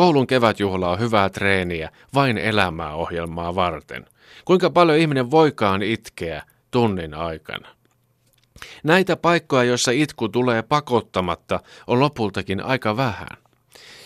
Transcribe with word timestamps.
Koulun 0.00 0.26
kevätjuhla 0.26 0.90
on 0.90 0.98
hyvää 0.98 1.30
treeniä 1.30 1.90
vain 2.14 2.38
elämää 2.38 2.94
ohjelmaa 2.94 3.54
varten. 3.54 4.06
Kuinka 4.44 4.70
paljon 4.70 4.98
ihminen 4.98 5.30
voikaan 5.30 5.82
itkeä 5.82 6.42
tunnin 6.70 7.14
aikana? 7.14 7.68
Näitä 8.82 9.16
paikkoja, 9.16 9.64
joissa 9.64 9.90
itku 9.90 10.28
tulee 10.28 10.62
pakottamatta, 10.62 11.60
on 11.86 12.00
lopultakin 12.00 12.64
aika 12.64 12.96
vähän. 12.96 13.28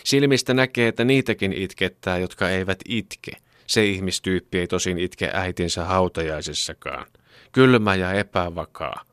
Silmistä 0.04 0.54
näkee, 0.54 0.88
että 0.88 1.04
niitäkin 1.04 1.52
itkettää, 1.52 2.18
jotka 2.18 2.50
eivät 2.50 2.78
itke. 2.88 3.32
Se 3.66 3.84
ihmistyyppi 3.84 4.58
ei 4.58 4.66
tosin 4.66 4.98
itke 4.98 5.30
äitinsä 5.32 5.84
hautajaisessakaan. 5.84 7.06
Kylmä 7.52 7.94
ja 7.94 8.12
epävakaa, 8.12 9.04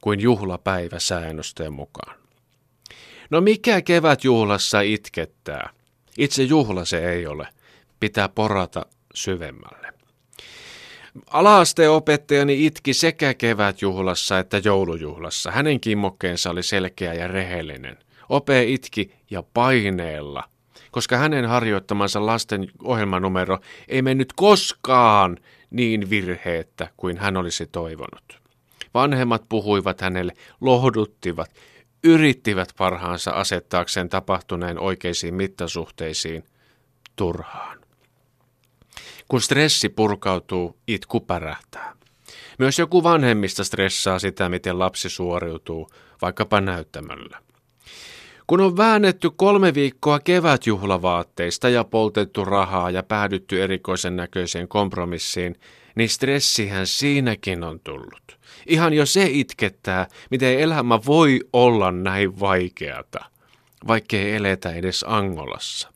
kuin 0.00 0.20
juhlapäivä 0.20 0.98
säännösten 0.98 1.72
mukaan. 1.72 2.16
No 3.30 3.40
mikä 3.40 3.82
kevätjuhlassa 3.82 4.80
itkettää? 4.80 5.70
Itse 6.18 6.42
juhla 6.42 6.84
se 6.84 7.10
ei 7.12 7.26
ole. 7.26 7.48
Pitää 8.00 8.28
porata 8.28 8.86
syvemmälle. 9.14 9.88
Alaasteen 11.26 11.90
opettajani 11.90 12.66
itki 12.66 12.94
sekä 12.94 13.34
kevätjuhlassa 13.34 14.38
että 14.38 14.60
joulujuhlassa. 14.64 15.50
Hänen 15.50 15.80
kimmokkeensa 15.80 16.50
oli 16.50 16.62
selkeä 16.62 17.14
ja 17.14 17.28
rehellinen. 17.28 17.98
Ope 18.28 18.64
itki 18.64 19.14
ja 19.30 19.42
paineella, 19.54 20.44
koska 20.90 21.16
hänen 21.16 21.44
harjoittamansa 21.44 22.26
lasten 22.26 22.68
ohjelmanumero 22.82 23.58
ei 23.88 24.02
mennyt 24.02 24.32
koskaan 24.32 25.38
niin 25.70 26.10
virheettä 26.10 26.88
kuin 26.96 27.18
hän 27.18 27.36
olisi 27.36 27.66
toivonut. 27.66 28.40
Vanhemmat 28.94 29.42
puhuivat 29.48 30.00
hänelle, 30.00 30.32
lohduttivat, 30.60 31.50
yrittivät 32.04 32.68
parhaansa 32.78 33.30
asettaakseen 33.30 34.08
tapahtuneen 34.08 34.80
oikeisiin 34.80 35.34
mittasuhteisiin 35.34 36.44
turhaan. 37.16 37.78
Kun 39.28 39.40
stressi 39.40 39.88
purkautuu, 39.88 40.78
itku 40.86 41.20
pärähtää. 41.20 41.96
Myös 42.58 42.78
joku 42.78 43.02
vanhemmista 43.02 43.64
stressaa 43.64 44.18
sitä, 44.18 44.48
miten 44.48 44.78
lapsi 44.78 45.10
suoriutuu, 45.10 45.90
vaikkapa 46.22 46.60
näyttämällä. 46.60 47.40
Kun 48.46 48.60
on 48.60 48.76
väännetty 48.76 49.30
kolme 49.36 49.74
viikkoa 49.74 50.20
kevätjuhlavaatteista 50.20 51.68
ja 51.68 51.84
poltettu 51.84 52.44
rahaa 52.44 52.90
ja 52.90 53.02
päädytty 53.02 53.62
erikoisen 53.62 54.16
näköiseen 54.16 54.68
kompromissiin, 54.68 55.60
niin 55.94 56.08
stressihän 56.08 56.86
siinäkin 56.86 57.64
on 57.64 57.80
tullut. 57.80 58.38
Ihan 58.66 58.92
jo 58.92 59.06
se 59.06 59.26
itkettää, 59.30 60.06
miten 60.30 60.60
elämä 60.60 61.00
voi 61.06 61.40
olla 61.52 61.92
näin 61.92 62.40
vaikeata, 62.40 63.24
vaikkei 63.86 64.34
eletä 64.34 64.70
edes 64.72 65.04
Angolassa. 65.08 65.92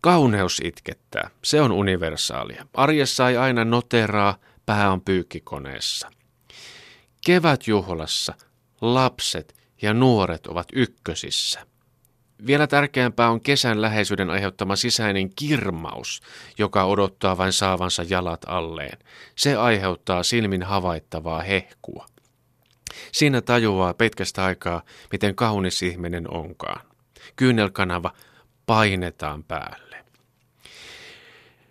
Kauneus 0.00 0.60
itkettää, 0.64 1.30
se 1.44 1.60
on 1.60 1.72
universaalia. 1.72 2.66
Arjessa 2.74 3.28
ei 3.28 3.36
aina 3.36 3.64
noteraa, 3.64 4.36
pää 4.66 4.92
on 4.92 5.00
pyykkikoneessa. 5.00 6.10
Kevätjuhlassa 7.26 8.34
lapset 8.80 9.57
ja 9.82 9.94
nuoret 9.94 10.46
ovat 10.46 10.68
ykkösissä. 10.72 11.66
Vielä 12.46 12.66
tärkeämpää 12.66 13.30
on 13.30 13.40
kesän 13.40 13.82
läheisyyden 13.82 14.30
aiheuttama 14.30 14.76
sisäinen 14.76 15.30
kirmaus, 15.36 16.20
joka 16.58 16.84
odottaa 16.84 17.38
vain 17.38 17.52
saavansa 17.52 18.02
jalat 18.08 18.40
alleen. 18.46 18.98
Se 19.36 19.56
aiheuttaa 19.56 20.22
silmin 20.22 20.62
havaittavaa 20.62 21.40
hehkua. 21.40 22.06
Siinä 23.12 23.40
tajuaa 23.40 23.94
pitkästä 23.94 24.44
aikaa, 24.44 24.82
miten 25.12 25.34
kaunis 25.34 25.82
ihminen 25.82 26.30
onkaan. 26.30 26.80
Kyynelkanava 27.36 28.12
painetaan 28.66 29.44
päälle. 29.44 30.04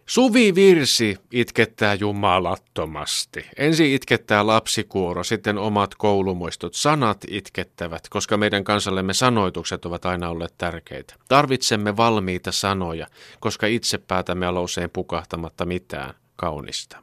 Suvi 0.08 0.55
virsi 0.55 1.17
itkettää 1.31 1.94
jumalattomasti. 1.94 3.45
Ensin 3.58 3.94
itkettää 3.94 4.48
lapsikuoro, 4.48 5.23
sitten 5.23 5.58
omat 5.58 5.95
koulumuistot. 5.95 6.73
Sanat 6.73 7.17
itkettävät, 7.30 8.09
koska 8.09 8.37
meidän 8.37 8.64
kansallemme 8.64 9.14
sanoitukset 9.14 9.86
ovat 9.86 10.05
aina 10.05 10.30
olleet 10.30 10.54
tärkeitä. 10.58 11.15
Tarvitsemme 11.27 11.98
valmiita 11.98 12.52
sanoja, 12.52 13.08
koska 13.39 13.67
itse 13.67 13.98
päätämme 13.98 14.48
olla 14.48 14.61
usein 14.61 14.89
pukahtamatta 14.89 15.65
mitään 15.65 16.14
kaunista. 16.36 16.98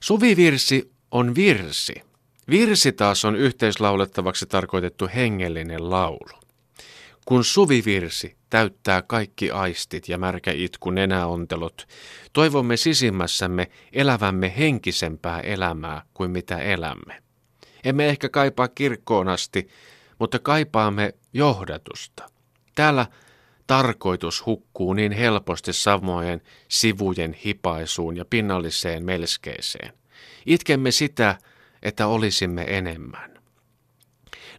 Suvivirsi 0.00 0.90
on 1.10 1.34
virsi. 1.34 1.94
Virsi 2.50 2.92
taas 2.92 3.24
on 3.24 3.36
yhteislaulettavaksi 3.36 4.46
tarkoitettu 4.46 5.08
hengellinen 5.14 5.90
laulu. 5.90 6.45
Kun 7.26 7.44
suvivirsi 7.44 8.36
täyttää 8.50 9.02
kaikki 9.02 9.50
aistit 9.50 10.08
ja 10.08 10.18
märkä 10.18 10.52
itku 10.52 10.90
nenäontelot, 10.90 11.88
toivomme 12.32 12.76
sisimmässämme 12.76 13.70
elävämme 13.92 14.54
henkisempää 14.58 15.40
elämää 15.40 16.02
kuin 16.14 16.30
mitä 16.30 16.58
elämme. 16.58 17.22
Emme 17.84 18.08
ehkä 18.08 18.28
kaipaa 18.28 18.68
kirkkoon 18.68 19.28
asti, 19.28 19.68
mutta 20.18 20.38
kaipaamme 20.38 21.14
johdatusta. 21.32 22.30
Täällä 22.74 23.06
tarkoitus 23.66 24.46
hukkuu 24.46 24.92
niin 24.92 25.12
helposti 25.12 25.72
samojen 25.72 26.40
sivujen 26.68 27.32
hipaisuun 27.32 28.16
ja 28.16 28.24
pinnalliseen 28.24 29.04
melskeeseen. 29.04 29.92
Itkemme 30.46 30.90
sitä, 30.90 31.38
että 31.82 32.06
olisimme 32.06 32.64
enemmän. 32.68 33.38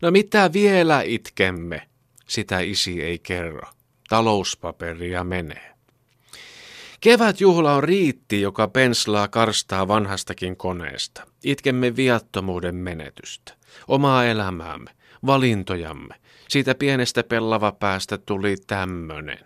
No 0.02 0.12
mitä 0.12 0.54
vielä 0.54 1.02
itkemme? 1.06 1.88
Sitä 2.28 2.60
isi 2.60 3.04
ei 3.04 3.20
kerro. 3.20 3.68
Talouspaperia 4.10 5.24
menee. 5.24 5.74
Kevätjuhla 7.02 7.74
on 7.74 7.84
riitti, 7.84 8.42
joka 8.42 8.68
penslaa 8.68 9.28
karstaa 9.28 9.88
vanhastakin 9.88 10.58
koneesta. 10.58 11.28
Itkemme 11.44 11.96
viattomuuden 11.96 12.76
menetystä, 12.76 13.54
omaa 13.88 14.26
elämäämme, 14.26 14.92
valintojamme. 15.26 16.16
Siitä 16.50 16.76
pienestä 16.76 17.24
pellava 17.24 17.72
päästä 17.72 18.18
tuli 18.18 18.56
tämmönen. 18.68 19.46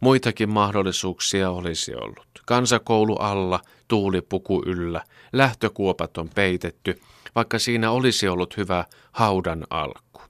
Muitakin 0.00 0.48
mahdollisuuksia 0.48 1.50
olisi 1.50 1.94
ollut. 1.94 2.26
Kansakoulu 2.46 3.14
alla, 3.16 3.60
tuulipuku 3.88 4.62
yllä, 4.66 5.02
lähtökuopat 5.32 6.18
on 6.18 6.28
peitetty, 6.34 7.00
vaikka 7.34 7.58
siinä 7.58 7.90
olisi 7.90 8.28
ollut 8.28 8.56
hyvä 8.56 8.84
haudan 9.12 9.66
alku. 9.70 10.22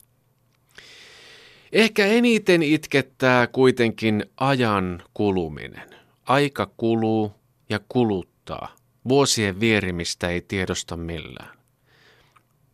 Ehkä 1.76 2.06
eniten 2.06 2.62
itkettää 2.62 3.46
kuitenkin 3.46 4.24
ajan 4.36 5.02
kuluminen. 5.14 5.90
Aika 6.24 6.70
kuluu 6.76 7.32
ja 7.68 7.80
kuluttaa. 7.88 8.76
Vuosien 9.08 9.60
vierimistä 9.60 10.28
ei 10.28 10.40
tiedosta 10.40 10.96
millään. 10.96 11.58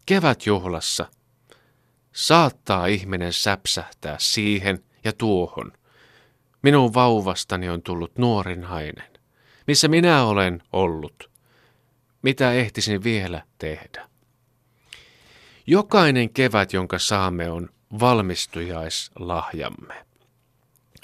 Kevätjuhlassa 0.06 1.06
saattaa 2.12 2.86
ihminen 2.86 3.32
säpsähtää 3.32 4.16
siihen 4.20 4.84
ja 5.04 5.12
tuohon. 5.12 5.72
Minun 6.62 6.94
vauvastani 6.94 7.68
on 7.68 7.82
tullut 7.82 8.18
nuorinhainen. 8.18 9.12
Missä 9.66 9.88
minä 9.88 10.24
olen 10.24 10.62
ollut? 10.72 11.30
Mitä 12.22 12.52
ehtisin 12.52 13.04
vielä 13.04 13.42
tehdä? 13.58 14.08
Jokainen 15.66 16.30
kevät, 16.30 16.72
jonka 16.72 16.98
saamme, 16.98 17.50
on 17.50 17.68
valmistujaislahjamme. 18.00 20.06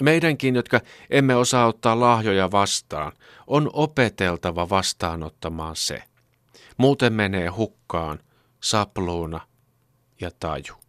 Meidänkin, 0.01 0.55
jotka 0.55 0.81
emme 1.09 1.35
osaa 1.35 1.67
ottaa 1.67 1.99
lahjoja 1.99 2.51
vastaan, 2.51 3.11
on 3.47 3.69
opeteltava 3.73 4.69
vastaanottamaan 4.69 5.75
se. 5.75 6.03
Muuten 6.77 7.13
menee 7.13 7.47
hukkaan 7.47 8.19
sapluuna 8.63 9.39
ja 10.21 10.31
taju. 10.39 10.88